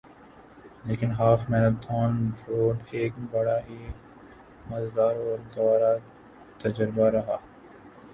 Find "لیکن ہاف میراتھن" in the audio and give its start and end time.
0.85-2.11